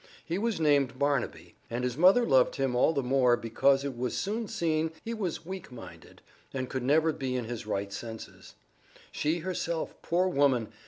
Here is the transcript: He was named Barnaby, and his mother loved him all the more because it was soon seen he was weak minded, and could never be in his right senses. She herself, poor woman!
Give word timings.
He 0.25 0.39
was 0.39 0.59
named 0.59 0.97
Barnaby, 0.97 1.53
and 1.69 1.83
his 1.83 1.95
mother 1.95 2.25
loved 2.25 2.55
him 2.55 2.75
all 2.75 2.91
the 2.91 3.03
more 3.03 3.37
because 3.37 3.83
it 3.83 3.95
was 3.95 4.17
soon 4.17 4.47
seen 4.47 4.89
he 5.03 5.13
was 5.13 5.45
weak 5.45 5.71
minded, 5.71 6.23
and 6.55 6.67
could 6.71 6.81
never 6.81 7.13
be 7.13 7.35
in 7.35 7.45
his 7.45 7.67
right 7.67 7.93
senses. 7.93 8.55
She 9.11 9.41
herself, 9.41 9.93
poor 10.01 10.27
woman! 10.27 10.69